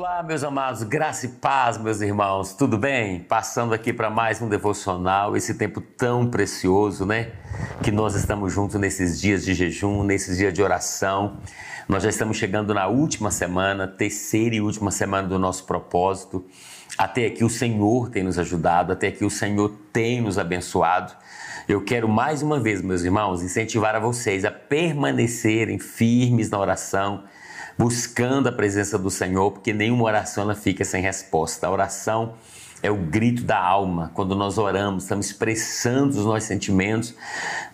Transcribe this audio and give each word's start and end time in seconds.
Olá, 0.00 0.22
meus 0.22 0.42
amados, 0.42 0.82
graça 0.82 1.26
e 1.26 1.28
paz, 1.28 1.76
meus 1.76 2.00
irmãos, 2.00 2.54
tudo 2.54 2.78
bem? 2.78 3.20
Passando 3.20 3.74
aqui 3.74 3.92
para 3.92 4.08
mais 4.08 4.40
um 4.40 4.48
devocional, 4.48 5.36
esse 5.36 5.52
tempo 5.52 5.78
tão 5.78 6.26
precioso, 6.26 7.04
né? 7.04 7.32
Que 7.82 7.90
nós 7.90 8.14
estamos 8.14 8.50
juntos 8.50 8.80
nesses 8.80 9.20
dias 9.20 9.44
de 9.44 9.52
jejum, 9.52 10.02
nesses 10.02 10.38
dias 10.38 10.54
de 10.54 10.62
oração. 10.62 11.36
Nós 11.86 12.02
já 12.02 12.08
estamos 12.08 12.38
chegando 12.38 12.72
na 12.72 12.86
última 12.86 13.30
semana, 13.30 13.86
terceira 13.86 14.54
e 14.54 14.62
última 14.62 14.90
semana 14.90 15.28
do 15.28 15.38
nosso 15.38 15.66
propósito. 15.66 16.46
Até 16.96 17.26
aqui 17.26 17.44
o 17.44 17.50
Senhor 17.50 18.08
tem 18.08 18.22
nos 18.22 18.38
ajudado, 18.38 18.94
até 18.94 19.08
aqui 19.08 19.22
o 19.22 19.30
Senhor 19.30 19.70
tem 19.92 20.22
nos 20.22 20.38
abençoado. 20.38 21.12
Eu 21.68 21.84
quero 21.84 22.08
mais 22.08 22.40
uma 22.40 22.58
vez, 22.58 22.80
meus 22.80 23.02
irmãos, 23.02 23.42
incentivar 23.42 23.94
a 23.94 24.00
vocês 24.00 24.46
a 24.46 24.50
permanecerem 24.50 25.78
firmes 25.78 26.48
na 26.48 26.58
oração 26.58 27.22
buscando 27.80 28.46
a 28.46 28.52
presença 28.52 28.98
do 28.98 29.10
Senhor, 29.10 29.52
porque 29.52 29.72
nenhuma 29.72 30.04
oração 30.04 30.44
ela 30.44 30.54
fica 30.54 30.84
sem 30.84 31.00
resposta. 31.00 31.66
A 31.66 31.70
oração 31.70 32.34
é 32.82 32.90
o 32.90 32.96
grito 32.96 33.42
da 33.42 33.58
alma. 33.58 34.10
Quando 34.12 34.36
nós 34.36 34.58
oramos, 34.58 35.04
estamos 35.04 35.24
expressando 35.24 36.10
os 36.10 36.26
nossos 36.26 36.44
sentimentos 36.44 37.14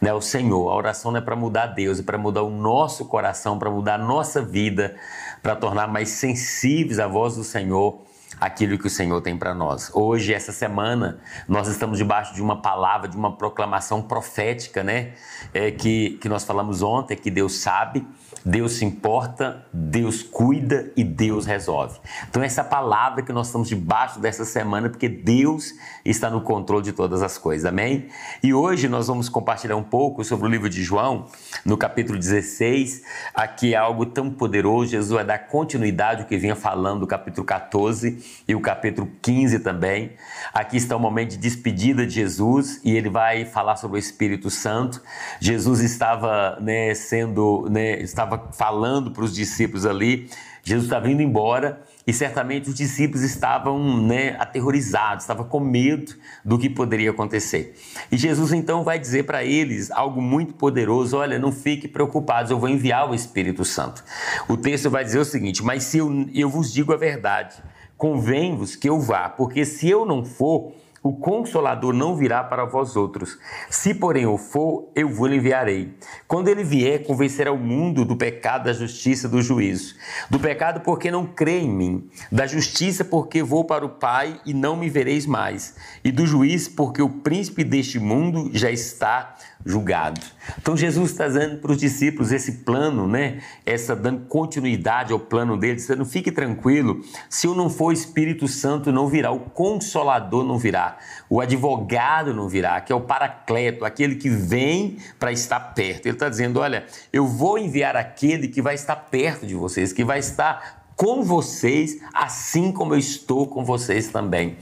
né, 0.01 0.11
ao 0.11 0.23
Senhor. 0.23 0.71
A 0.71 0.77
oração 0.77 1.11
não 1.11 1.19
é 1.19 1.21
para 1.21 1.35
mudar 1.35 1.67
Deus, 1.67 1.99
é 1.99 2.05
para 2.05 2.17
mudar 2.17 2.45
o 2.45 2.51
nosso 2.51 3.05
coração, 3.07 3.59
para 3.59 3.69
mudar 3.69 3.97
a 3.97 3.99
nossa 3.99 4.41
vida, 4.41 4.95
para 5.43 5.57
tornar 5.57 5.89
mais 5.89 6.11
sensíveis 6.11 7.01
à 7.01 7.09
voz 7.09 7.35
do 7.35 7.43
Senhor 7.43 8.06
aquilo 8.41 8.79
que 8.79 8.87
o 8.87 8.91
Senhor 8.91 9.21
tem 9.21 9.37
para 9.37 9.55
nós. 9.55 9.91
Hoje, 9.95 10.33
essa 10.33 10.53
semana, 10.53 11.19
nós 11.49 11.69
estamos 11.69 11.99
debaixo 11.99 12.35
de 12.35 12.43
uma 12.43 12.61
palavra, 12.61 13.09
de 13.09 13.17
uma 13.17 13.37
proclamação 13.37 14.03
profética, 14.03 14.83
né? 14.83 15.13
É, 15.55 15.71
que, 15.71 16.19
que 16.21 16.29
nós 16.29 16.45
falamos 16.45 16.83
ontem, 16.83 17.17
que 17.17 17.31
Deus 17.31 17.57
sabe, 17.57 18.07
Deus 18.45 18.73
se 18.73 18.85
importa, 18.85 19.67
Deus 19.73 20.23
cuida 20.23 20.93
e 20.97 21.03
Deus 21.03 21.47
resolve. 21.47 21.99
Então, 22.29 22.43
essa 22.43 22.63
palavra 22.63 23.23
que 23.23 23.33
nós 23.33 23.47
estamos 23.47 23.69
debaixo 23.69 24.21
dessa 24.21 24.45
semana, 24.45 24.89
porque 24.89 25.09
Deus 25.09 25.73
está 26.05 26.31
no 26.31 26.41
controle 26.41 26.85
de 26.85 26.93
todas 26.93 27.23
as 27.23 27.39
coisas, 27.39 27.65
amém? 27.65 28.09
E 28.43 28.53
hoje 28.53 28.89
nós 28.89 29.07
vamos 29.07 29.29
compartilhar 29.29 29.77
um 29.77 29.83
pouco 29.83 30.23
sobre 30.25 30.47
o 30.47 30.51
livro 30.51 30.69
de 30.69 30.83
João, 30.83 31.27
no 31.65 31.77
capítulo 31.77 32.19
16. 32.19 33.03
Aqui 33.35 33.75
é 33.75 33.77
algo 33.77 34.05
tão 34.07 34.31
poderoso, 34.31 34.91
Jesus 34.91 35.13
vai 35.13 35.25
dar 35.25 35.39
continuidade 35.39 36.23
ao 36.23 36.29
que 36.29 36.37
vinha 36.37 36.55
falando 36.55 37.01
do 37.01 37.07
capítulo 37.07 37.45
14 37.47 38.26
e 38.49 38.55
o 38.55 38.61
capítulo 38.61 39.11
15 39.23 39.59
também. 39.61 40.13
Aqui 40.55 40.77
está 40.77 40.97
o 40.97 41.01
momento 41.01 41.31
de 41.31 41.37
despedida 41.37 42.07
de 42.07 42.15
Jesus 42.15 42.81
e 42.85 42.97
ele 42.97 43.09
vai 43.09 43.45
falar 43.45 43.77
sobre 43.77 43.97
o 43.97 44.01
Espírito 44.01 44.51
Santo. 44.51 45.03
Jesus 45.41 45.81
estava 45.81 46.59
né, 46.61 46.95
sendo, 46.95 47.69
né, 47.71 48.01
estava 48.01 48.51
falando 48.53 49.11
para 49.11 49.25
os 49.25 49.35
discípulos 49.35 49.85
ali. 49.85 50.29
Jesus 50.63 50.87
estava 50.87 51.09
indo 51.09 51.23
embora 51.23 51.81
e 52.05 52.13
certamente 52.13 52.69
os 52.69 52.75
discípulos 52.75 53.23
estavam 53.23 54.03
né, 54.03 54.37
aterrorizados, 54.39 55.25
estavam 55.25 55.45
com 55.47 55.61
medo 55.61 56.15
do 56.45 56.59
que 56.59 56.69
poderia 56.69 57.11
acontecer. 57.11 57.77
E 58.11 58.17
Jesus 58.17 58.53
então 58.53 58.83
vai 58.83 58.99
dizer 58.99 59.25
para 59.25 59.45
eles 59.45 59.91
algo 59.91 60.21
muito 60.21 60.55
poderoso: 60.55 61.17
olha, 61.17 61.39
não 61.39 61.53
fiquem 61.53 61.91
preocupados, 61.91 62.51
eu 62.51 62.59
vou 62.59 62.69
enviar 62.69 63.09
o 63.09 63.15
Espírito 63.15 63.65
Santo. 63.65 64.03
O 64.49 64.57
texto 64.57 64.91
vai 64.91 65.05
dizer 65.05 65.19
o 65.19 65.25
seguinte: 65.25 65.63
mas 65.63 65.85
se 65.85 65.99
eu, 65.99 66.29
eu 66.35 66.49
vos 66.49 66.73
digo 66.73 66.93
a 66.93 66.97
verdade 66.97 67.63
convém-vos 67.97 68.77
que 68.77 68.89
eu 68.89 69.01
vá, 69.01 69.29
porque 69.29 69.65
se 69.65 69.89
eu 69.89 70.05
não 70.05 70.25
for, 70.25 70.73
o 71.07 71.13
Consolador 71.13 71.95
não 71.95 72.17
virá 72.17 72.43
para 72.43 72.65
vós 72.65 72.97
outros. 72.97 73.39
Se, 73.71 73.95
porém, 73.95 74.25
eu 74.25 74.37
for, 74.37 74.91
eu 74.93 75.09
vos 75.09 75.31
enviarei. 75.31 75.95
Quando 76.27 76.49
ele 76.49 76.65
vier, 76.65 77.05
convencerá 77.05 77.53
o 77.53 77.57
mundo 77.57 78.05
do 78.05 78.17
pecado, 78.17 78.65
da 78.65 78.73
justiça, 78.73 79.29
do 79.29 79.41
juízo. 79.41 79.95
Do 80.29 80.41
pecado, 80.41 80.81
porque 80.81 81.09
não 81.09 81.25
crê 81.25 81.61
em 81.61 81.71
mim. 81.71 82.11
Da 82.33 82.45
justiça, 82.45 83.05
porque 83.05 83.41
vou 83.41 83.65
para 83.65 83.87
o 83.87 83.91
Pai 83.91 84.41
e 84.45 84.53
não 84.53 84.75
me 84.75 84.91
vereis 84.91 85.27
mais. 85.27 85.77
E 86.03 86.11
do 86.11 86.27
juízo, 86.27 86.73
porque 86.73 87.01
o 87.01 87.09
príncipe 87.09 87.63
deste 87.63 88.01
mundo 88.01 88.51
já 88.53 88.71
está 88.71 89.37
julgado. 89.67 90.21
Então 90.59 90.77
Jesus 90.77 91.11
está 91.11 91.27
dando 91.27 91.59
para 91.59 91.73
os 91.73 91.77
discípulos 91.77 92.31
esse 92.31 92.59
plano, 92.59 93.09
né? 93.09 93.41
Essa 93.67 93.97
dando 93.97 94.27
continuidade 94.27 95.13
ao 95.13 95.19
plano 95.19 95.57
deles, 95.57 95.83
dizendo: 95.83 96.05
fique 96.05 96.31
tranquilo, 96.31 97.01
se 97.29 97.49
eu 97.49 97.55
não 97.55 97.69
for 97.69 97.93
Espírito 97.93 98.47
Santo, 98.47 98.93
não 98.93 99.09
virá, 99.09 99.33
o 99.33 99.41
Consolador 99.41 100.45
não 100.45 100.57
virá, 100.57 100.97
o 101.29 101.41
advogado 101.41 102.33
não 102.33 102.49
virá, 102.49 102.81
que 102.81 102.93
é 102.93 102.97
o 102.97 103.01
Paracleto, 103.01 103.85
aquele 103.85 104.15
que 104.15 104.31
vem 104.31 104.99
para 105.19 105.33
estar 105.33 105.59
perto. 105.59 106.07
Ele 106.07 106.15
está 106.15 106.29
dizendo: 106.29 106.61
olha, 106.61 106.87
eu 107.13 107.27
vou 107.27 107.59
enviar 107.59 107.97
aquele 107.97 108.47
que 108.47 108.63
vai 108.63 108.77
estar 108.77 108.95
perto 108.95 109.47
de 109.47 109.57
vocês, 109.57 109.93
que 109.93 110.05
vai 110.05 110.21
estar 110.21 110.86
com 110.97 111.23
vocês, 111.23 111.99
assim 112.13 112.73
como 112.73 112.95
eu 112.95 112.99
estou 112.99 113.47
com 113.47 113.65
vocês 113.65 114.09
também. 114.09 114.57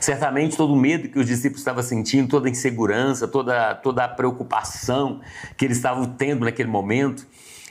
Certamente 0.00 0.56
todo 0.56 0.74
o 0.74 0.76
medo 0.76 1.08
que 1.08 1.18
os 1.18 1.26
discípulos 1.26 1.60
estavam 1.60 1.82
sentindo, 1.82 2.28
toda 2.28 2.48
a 2.48 2.50
insegurança, 2.50 3.28
toda, 3.28 3.76
toda 3.76 4.04
a 4.04 4.08
preocupação 4.08 5.20
que 5.56 5.64
eles 5.64 5.76
estavam 5.76 6.04
tendo 6.04 6.44
naquele 6.44 6.68
momento, 6.68 7.26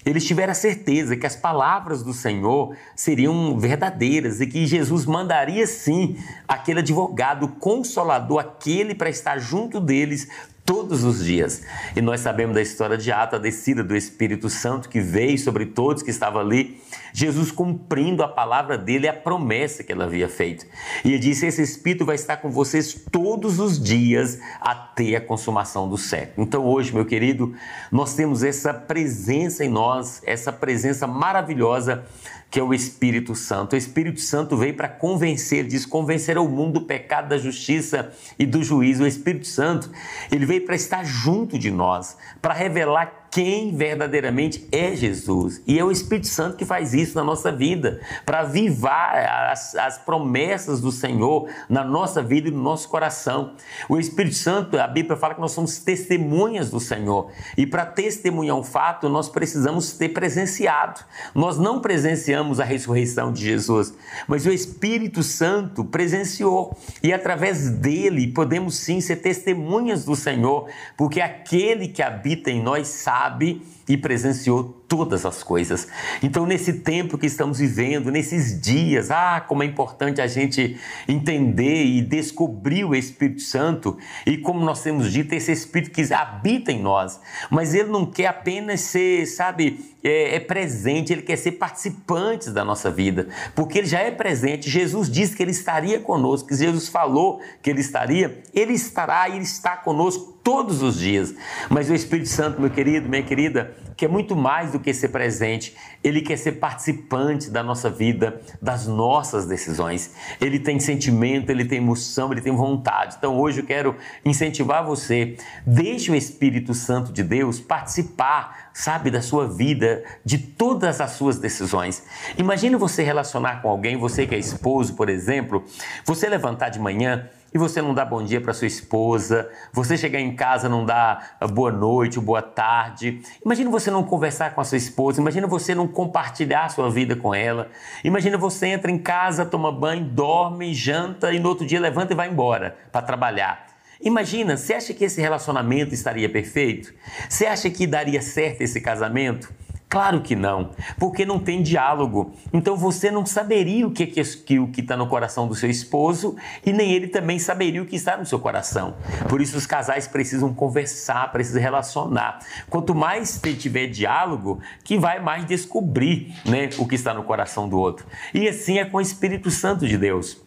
eles 0.06 0.26
tiveram 0.26 0.52
a 0.52 0.56
certeza 0.56 1.18
que 1.18 1.26
as 1.26 1.36
palavras 1.36 2.02
do 2.02 2.14
Senhor 2.14 2.74
seriam 2.96 3.60
verdadeiras 3.60 4.40
e 4.40 4.48
que 4.48 4.66
Jesus 4.66 5.06
mandaria 5.06 5.68
sim 5.68 6.16
aquele 6.48 6.80
advogado 6.80 7.50
consolador, 7.60 8.40
aquele 8.40 8.96
para 8.96 9.10
estar 9.10 9.38
junto 9.38 9.82
deles 9.82 10.30
todos 10.68 11.06
os 11.06 11.24
dias. 11.24 11.64
E 11.96 12.02
nós 12.02 12.20
sabemos 12.20 12.54
da 12.54 12.62
história 12.62 12.98
de 12.98 13.10
Atos, 13.10 13.40
a 13.40 13.42
descida 13.42 13.82
do 13.82 13.96
Espírito 13.96 14.50
Santo 14.50 14.90
que 14.90 15.00
veio 15.00 15.40
sobre 15.40 15.66
todos 15.66 16.04
que 16.04 16.12
estavam 16.12 16.42
ali, 16.42 16.82
Jesus 17.14 17.52
cumprindo 17.52 18.22
a 18.22 18.28
palavra 18.28 18.78
dele, 18.78 19.08
a 19.08 19.14
promessa 19.14 19.82
que 19.82 19.94
ele 19.94 20.04
havia 20.04 20.28
feito. 20.28 20.66
E 21.06 21.10
ele 21.10 21.20
disse: 21.20 21.46
Esse 21.46 21.62
Espírito 21.62 22.06
vai 22.06 22.16
estar 22.16 22.38
com 22.38 22.52
vocês 22.52 22.94
todos 23.10 23.60
os 23.60 23.82
dias 23.82 24.40
até 24.60 25.16
a 25.16 25.22
consumação 25.22 25.90
do 25.90 25.98
século. 25.98 26.46
Então, 26.46 26.66
hoje, 26.66 26.94
meu 26.94 27.06
querido, 27.06 27.56
nós 27.90 28.14
temos 28.14 28.44
essa 28.44 28.74
presença 28.74 29.64
em 29.64 29.70
nós, 29.70 30.22
essa 30.26 30.52
presença 30.52 31.08
maravilhosa 31.08 32.04
que 32.50 32.60
é 32.60 32.64
o 32.64 32.74
Espírito 32.74 33.36
Santo. 33.36 33.74
O 33.74 33.78
Espírito 33.78 34.22
Santo 34.22 34.56
veio 34.56 34.74
para 34.74 34.88
convencer, 34.88 35.66
diz, 35.66 35.86
convencer 35.86 36.38
o 36.38 36.48
mundo 36.48 36.80
do 36.80 36.86
pecado, 36.86 37.30
da 37.30 37.38
justiça 37.38 38.12
e 38.40 38.46
do 38.46 38.64
juízo. 38.64 39.04
O 39.04 39.08
Espírito 39.08 39.48
Santo, 39.48 39.92
ele 40.32 40.46
veio 40.46 40.66
para 40.66 40.76
estar 40.76 41.04
junto 41.04 41.58
de 41.58 41.70
nós, 41.70 42.18
para 42.42 42.54
revelar 42.54 43.27
quem 43.38 43.70
verdadeiramente 43.78 44.68
é 44.72 44.96
Jesus. 44.96 45.62
E 45.68 45.78
é 45.78 45.86
o 45.86 45.92
Espírito 45.92 46.26
Santo 46.26 46.58
que 46.58 46.66
faz 46.66 46.96
isso 46.96 47.16
na 47.16 47.24
nossa 47.24 47.52
vida, 47.52 48.02
para 48.26 48.40
avivar 48.40 49.52
as, 49.52 49.76
as, 49.76 50.00
promessas 50.00 50.82
do 50.82 50.92
Senhor 50.92 51.48
na 51.70 51.84
nossa 51.84 52.20
vida 52.24 52.48
e 52.48 52.52
no 52.52 52.60
nosso 52.60 52.90
coração. 52.90 53.54
O 53.88 54.00
Espírito 54.00 54.38
Santo, 54.38 54.80
a 54.80 54.88
Bíblia 54.88 55.16
fala 55.16 55.36
que 55.36 55.40
nós 55.40 55.52
somos 55.52 55.78
testemunhas 55.78 56.72
do 56.72 56.80
Senhor. 56.80 57.30
E 57.56 57.68
para 57.68 57.86
testemunhar 57.86 58.58
um 58.58 58.64
fato, 58.64 59.08
nós 59.08 59.30
precisamos 59.30 59.92
ter 59.92 60.10
presenciado. 60.10 61.02
Nós 61.36 61.60
não 61.60 61.80
presenciamos 61.80 62.60
a 62.60 62.64
ressurreição 62.64 63.32
de 63.32 63.44
Jesus, 63.44 63.94
mas 64.28 64.48
o 64.48 64.52
Espírito 64.52 65.22
Santo 65.22 65.86
presenciou. 65.86 66.76
E 67.04 67.14
através 67.14 67.70
dele 67.70 68.30
podemos 68.34 68.78
sim 68.78 69.00
ser 69.00 69.18
testemunhas 69.18 70.06
do 70.06 70.16
Senhor, 70.16 70.68
porque 70.98 71.22
aquele 71.22 71.88
que 71.88 72.02
habita 72.02 72.50
em 72.50 72.64
nós 72.64 72.88
sabe 72.88 73.27
sabe 73.28 73.62
e 73.88 73.98
presenciou 73.98 74.77
todas 74.88 75.26
as 75.26 75.44
coisas. 75.44 75.88
Então, 76.24 76.46
nesse 76.46 76.74
tempo 76.74 77.18
que 77.18 77.26
estamos 77.26 77.60
vivendo, 77.60 78.12
nesses 78.12 78.60
dias, 78.60 79.12
ah, 79.12 79.44
como 79.46 79.64
é 79.64 79.66
importante 79.66 80.22
a 80.22 80.28
gente 80.28 80.78
entender 81.08 81.84
e 81.84 82.02
descobrir 82.02 82.86
o 82.86 82.96
Espírito 82.96 83.42
Santo 83.42 83.98
e 84.26 84.38
como 84.38 84.64
nós 84.64 84.82
temos 84.82 85.12
dito, 85.12 85.34
esse 85.34 85.52
Espírito 85.52 85.92
que 85.92 86.14
habita 86.14 86.72
em 86.72 86.82
nós. 86.82 87.20
Mas 87.50 87.74
ele 87.74 87.90
não 87.90 88.06
quer 88.06 88.28
apenas 88.28 88.82
ser, 88.82 89.26
sabe, 89.26 89.80
é, 90.04 90.36
é 90.36 90.40
presente, 90.40 91.12
ele 91.12 91.22
quer 91.22 91.38
ser 91.38 91.54
participante 91.54 92.50
da 92.52 92.64
nossa 92.64 92.90
vida, 92.90 93.28
porque 93.54 93.80
ele 93.80 93.88
já 93.88 94.00
é 94.00 94.12
presente. 94.12 94.70
Jesus 94.70 95.12
disse 95.12 95.36
que 95.36 95.44
ele 95.44 95.52
estaria 95.52 96.00
conosco, 96.00 96.48
que 96.48 96.56
Jesus 96.56 96.88
falou 96.88 97.42
que 97.62 97.70
ele 97.70 97.82
estaria, 97.82 98.42
ele 98.54 98.74
estará 98.74 99.28
e 99.28 99.34
ele 99.34 99.44
está 99.44 99.76
conosco 99.76 100.38
todos 100.44 100.82
os 100.82 100.98
dias. 100.98 101.36
Mas 101.70 101.90
o 101.90 101.94
Espírito 101.94 102.30
Santo, 102.30 102.62
meu 102.62 102.70
querido, 102.70 103.10
minha 103.10 103.24
querida, 103.24 103.76
quer 103.98 104.08
muito 104.08 104.36
mais 104.36 104.72
do 104.72 104.80
que 104.80 104.94
ser 104.94 105.10
presente, 105.10 105.76
ele 106.04 106.22
quer 106.22 106.38
ser 106.38 106.54
participante 106.54 107.50
da 107.50 107.64
nossa 107.64 107.90
vida, 107.90 108.40
das 108.62 108.86
nossas 108.86 109.48
decisões. 109.48 110.14
Ele 110.40 110.60
tem 110.60 110.80
sentimento, 110.80 111.50
ele 111.50 111.66
tem 111.66 111.80
emoção, 111.80 112.32
ele 112.32 112.42
tem 112.42 112.56
vontade. 112.56 113.16
Então 113.18 113.40
hoje 113.40 113.62
eu 113.62 113.66
quero 113.66 113.96
incentivar 114.24 114.86
você, 114.86 115.36
deixe 115.66 116.12
o 116.12 116.16
Espírito 116.16 116.76
Santo 116.76 117.12
de 117.12 117.24
Deus 117.24 117.60
participar, 117.60 118.70
sabe, 118.72 119.10
da 119.10 119.22
sua 119.22 119.48
vida, 119.48 120.04
de 120.24 120.38
todas 120.38 121.02
as 121.02 121.12
suas 121.12 121.40
decisões. 121.40 122.04
Imagine 122.38 122.76
você 122.76 123.02
relacionar 123.02 123.64
com 123.64 123.70
alguém, 123.70 123.98
você 123.98 124.28
que 124.28 124.36
é 124.36 124.38
esposo, 124.38 124.94
por 124.94 125.10
exemplo, 125.10 125.66
você 126.06 126.30
levantar 126.30 126.70
de 126.70 126.80
manhã 126.80 127.28
e 127.58 127.60
você 127.60 127.82
não 127.82 127.92
dá 127.92 128.06
bom 128.06 128.24
dia 128.24 128.40
para 128.40 128.54
sua 128.54 128.68
esposa, 128.68 129.50
você 129.74 129.98
chegar 129.98 130.20
em 130.20 130.36
casa 130.36 130.70
não 130.70 130.86
dá 130.86 131.32
ah, 131.40 131.48
boa 131.48 131.72
noite, 131.72 132.20
boa 132.20 132.42
tarde. 132.42 133.20
Imagina 133.44 133.72
você 133.72 133.90
não 133.90 134.04
conversar 134.04 134.54
com 134.54 134.62
a 134.62 134.64
sua 134.64 134.78
esposa, 134.78 135.20
imagina 135.20 135.48
você 135.48 135.74
não 135.74 135.88
compartilhar 135.88 136.66
a 136.66 136.70
sua 136.70 136.90
vida 136.92 137.16
com 137.16 137.34
ela. 137.34 137.70
Imagina 138.04 138.38
você 138.38 138.68
entra 138.68 138.92
em 138.92 139.00
casa, 139.00 139.44
toma 139.44 139.72
banho, 139.72 140.06
dorme, 140.06 140.72
janta 140.72 141.34
e 141.34 141.40
no 141.40 141.50
outro 141.50 141.66
dia 141.66 141.80
levanta 141.80 142.14
e 142.14 142.16
vai 142.16 142.30
embora 142.30 142.78
para 142.92 143.02
trabalhar. 143.02 143.66
Imagina, 144.00 144.56
você 144.56 144.76
acha 144.76 144.94
que 144.94 145.04
esse 145.04 145.20
relacionamento 145.20 145.96
estaria 145.96 146.30
perfeito? 146.30 146.94
Você 147.28 147.48
acha 147.48 147.72
que 147.72 147.88
daria 147.88 148.22
certo 148.22 148.62
esse 148.62 148.80
casamento? 148.80 149.52
Claro 149.90 150.20
que 150.22 150.36
não, 150.36 150.72
porque 151.00 151.26
não 151.26 151.40
tem 151.40 151.64
diálogo. 151.64 152.34
Então 152.52 152.76
você 152.76 153.10
não 153.10 153.26
saberia 153.26 153.88
o 153.88 153.92
que 153.92 154.04
é 154.04 154.24
que, 154.24 154.60
o 154.60 154.68
que 154.68 154.82
está 154.82 154.98
no 154.98 155.08
coração 155.08 155.48
do 155.48 155.56
seu 155.56 155.70
esposo 155.70 156.36
e 156.66 156.74
nem 156.74 156.92
ele 156.92 157.08
também 157.08 157.40
saberia 157.40 157.82
o 157.82 157.86
que 157.86 157.96
está 157.96 158.18
no 158.18 158.26
seu 158.26 158.38
coração. 158.38 158.96
Por 159.30 159.40
isso 159.40 159.58
os 159.58 159.66
casais 159.66 160.06
precisam 160.06 160.54
conversar, 160.54 161.32
precisam 161.32 161.62
relacionar. 161.62 162.40
Quanto 162.70 162.94
mais 162.94 163.40
tiver 163.58 163.88
diálogo, 163.88 164.60
que 164.84 164.98
vai 164.98 165.22
mais 165.22 165.46
descobrir, 165.46 166.36
né, 166.46 166.70
o 166.78 166.86
que 166.86 166.96
está 166.96 167.14
no 167.14 167.24
coração 167.24 167.70
do 167.70 167.80
outro. 167.80 168.06
E 168.34 168.48
assim 168.48 168.80
é 168.80 168.86
com 168.86 168.98
o 168.98 169.02
Espírito 169.02 169.50
Santo 169.50 169.88
de 169.88 169.98
Deus. 169.98 170.47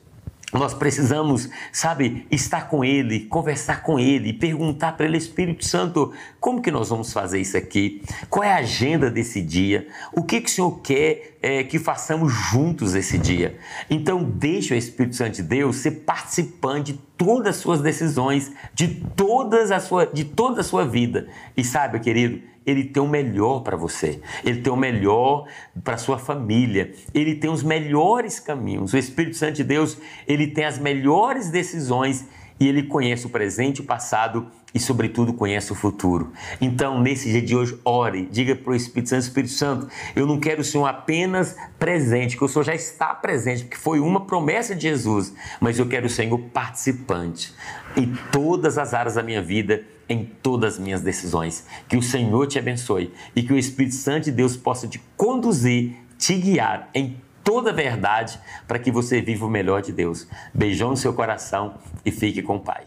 Nós 0.52 0.74
precisamos, 0.74 1.48
sabe, 1.72 2.26
estar 2.30 2.68
com 2.68 2.84
Ele, 2.84 3.20
conversar 3.20 3.82
com 3.82 3.98
Ele, 3.98 4.32
perguntar 4.32 4.96
para 4.96 5.06
Ele, 5.06 5.16
Espírito 5.16 5.64
Santo, 5.64 6.12
como 6.40 6.60
que 6.60 6.70
nós 6.70 6.88
vamos 6.88 7.12
fazer 7.12 7.40
isso 7.40 7.56
aqui? 7.56 8.02
Qual 8.28 8.42
é 8.42 8.52
a 8.52 8.58
agenda 8.58 9.08
desse 9.10 9.40
dia? 9.40 9.86
O 10.12 10.24
que, 10.24 10.40
que 10.40 10.50
o 10.50 10.52
Senhor 10.52 10.80
quer 10.80 11.29
é, 11.42 11.62
que 11.64 11.78
façamos 11.78 12.32
juntos 12.32 12.94
esse 12.94 13.18
dia? 13.18 13.58
Então, 13.88 14.22
deixe 14.22 14.74
o 14.74 14.76
Espírito 14.76 15.16
Santo 15.16 15.36
de 15.36 15.42
Deus 15.42 15.76
ser 15.76 16.02
participante 16.02 16.92
de 16.92 16.98
todas 17.16 17.56
as 17.56 17.62
suas 17.62 17.80
decisões, 17.80 18.52
de, 18.74 18.88
todas 19.16 19.70
a 19.70 19.80
sua, 19.80 20.06
de 20.06 20.24
toda 20.24 20.60
a 20.60 20.64
sua 20.64 20.84
vida. 20.84 21.28
E 21.56 21.64
sabe, 21.64 21.98
querido, 22.00 22.40
ele 22.64 22.84
tem 22.84 23.02
o 23.02 23.08
melhor 23.08 23.60
para 23.60 23.76
você, 23.76 24.20
ele 24.44 24.60
tem 24.60 24.72
o 24.72 24.76
melhor 24.76 25.46
para 25.82 25.96
sua 25.96 26.18
família, 26.18 26.92
ele 27.14 27.34
tem 27.34 27.50
os 27.50 27.62
melhores 27.62 28.38
caminhos. 28.38 28.92
O 28.92 28.98
Espírito 28.98 29.36
Santo 29.36 29.56
de 29.56 29.64
Deus, 29.64 29.96
ele 30.26 30.46
tem 30.46 30.64
as 30.64 30.78
melhores 30.78 31.50
decisões 31.50 32.26
e 32.60 32.68
ele 32.68 32.82
conhece 32.82 33.26
o 33.26 33.30
presente, 33.30 33.80
o 33.80 33.84
passado 33.84 34.46
e, 34.74 34.78
sobretudo, 34.78 35.32
conhece 35.32 35.72
o 35.72 35.74
futuro. 35.74 36.30
Então, 36.60 37.00
nesse 37.00 37.30
dia 37.30 37.40
de 37.40 37.56
hoje, 37.56 37.80
ore, 37.84 38.28
diga 38.30 38.54
para 38.54 38.72
o 38.72 38.76
Espírito 38.76 39.08
Santo: 39.08 39.22
Espírito 39.22 39.52
Santo, 39.54 39.88
eu 40.14 40.26
não 40.26 40.38
quero 40.38 40.60
o 40.60 40.64
Senhor 40.64 40.86
apenas 40.86 41.56
presente, 41.78 42.36
que 42.36 42.44
o 42.44 42.48
Senhor 42.48 42.64
já 42.64 42.74
está 42.74 43.14
presente, 43.14 43.64
porque 43.64 43.78
foi 43.78 43.98
uma 43.98 44.26
promessa 44.26 44.74
de 44.74 44.82
Jesus, 44.82 45.34
mas 45.58 45.78
eu 45.78 45.86
quero 45.86 46.06
o 46.06 46.10
Senhor 46.10 46.38
participante 46.38 47.54
em 47.96 48.12
todas 48.30 48.76
as 48.76 48.92
áreas 48.92 49.14
da 49.14 49.22
minha 49.22 49.42
vida 49.42 49.82
em 50.10 50.24
todas 50.42 50.74
as 50.74 50.78
minhas 50.80 51.02
decisões. 51.02 51.64
Que 51.88 51.96
o 51.96 52.02
Senhor 52.02 52.44
te 52.48 52.58
abençoe 52.58 53.12
e 53.34 53.44
que 53.44 53.52
o 53.52 53.56
Espírito 53.56 53.94
Santo 53.94 54.24
de 54.24 54.32
Deus 54.32 54.56
possa 54.56 54.88
te 54.88 55.00
conduzir, 55.16 55.94
te 56.18 56.34
guiar 56.34 56.90
em 56.92 57.16
toda 57.50 57.70
a 57.70 57.72
verdade 57.72 58.38
para 58.68 58.78
que 58.78 58.92
você 58.92 59.20
viva 59.20 59.44
o 59.44 59.50
melhor 59.50 59.82
de 59.82 59.90
Deus. 59.90 60.28
Beijão 60.54 60.90
no 60.90 60.96
seu 60.96 61.12
coração 61.12 61.74
e 62.06 62.12
fique 62.12 62.42
com 62.42 62.54
o 62.54 62.60
Pai. 62.60 62.86